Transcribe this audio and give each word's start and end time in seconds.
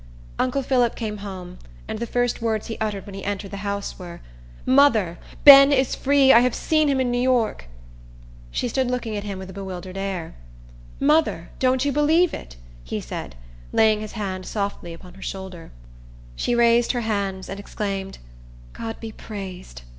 Uncle 0.39 0.63
Phillip 0.63 0.95
came 0.95 1.17
home; 1.17 1.59
and 1.87 1.99
the 1.99 2.07
first 2.07 2.41
words 2.41 2.65
he 2.65 2.77
uttered 2.81 3.05
when 3.05 3.13
he 3.13 3.23
entered 3.23 3.51
the 3.51 3.57
house 3.57 3.99
were, 3.99 4.19
"Mother, 4.65 5.19
Ben 5.43 5.71
is 5.71 5.93
free! 5.93 6.33
I 6.33 6.39
have 6.39 6.55
seen 6.55 6.87
him 6.87 6.99
in 6.99 7.11
New 7.11 7.21
York." 7.21 7.65
She 8.49 8.67
stood 8.67 8.89
looking 8.89 9.15
at 9.15 9.23
him 9.25 9.37
with 9.37 9.51
a 9.51 9.53
bewildered 9.53 9.97
air. 9.97 10.33
"Mother, 10.99 11.51
don't 11.59 11.85
you 11.85 11.91
believe 11.91 12.33
it?" 12.33 12.55
he 12.83 12.99
said, 12.99 13.35
laying 13.71 14.01
his 14.01 14.13
hand 14.13 14.47
softly 14.47 14.91
upon 14.91 15.13
her 15.13 15.21
shoulder. 15.21 15.69
She 16.35 16.55
raised 16.55 16.93
her 16.93 17.01
hands, 17.01 17.47
and 17.47 17.59
exclaimed, 17.59 18.17
"God 18.73 18.99
be 18.99 19.11
praised! 19.11 19.83